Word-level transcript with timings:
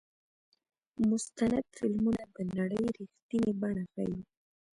مستند 1.09 1.65
فلمونه 1.75 2.23
د 2.35 2.37
نړۍ 2.57 2.83
رښتینې 2.97 3.51
بڼه 3.61 3.83
ښيي. 3.91 4.19